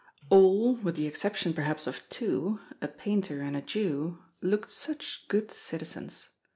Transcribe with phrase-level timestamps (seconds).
[0.31, 5.51] All with the exception perhaps of two, a painter and a Jew looked such good
[5.51, 6.29] citizens.